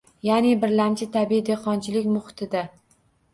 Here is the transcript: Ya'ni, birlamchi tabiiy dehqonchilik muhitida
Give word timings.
Ya'ni, 0.27 0.53
birlamchi 0.61 1.07
tabiiy 1.17 1.43
dehqonchilik 1.51 2.09
muhitida 2.15 2.65